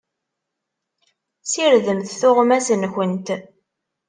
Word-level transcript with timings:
Sirdemt 1.51 2.13
tuɣmas-nkent! 2.19 3.27